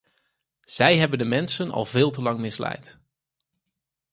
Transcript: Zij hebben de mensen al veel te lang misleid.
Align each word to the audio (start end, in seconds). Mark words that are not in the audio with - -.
Zij 0.65 0.97
hebben 0.97 1.17
de 1.17 1.25
mensen 1.25 1.71
al 1.71 1.85
veel 1.85 2.11
te 2.11 2.21
lang 2.21 2.39
misleid. 2.39 2.99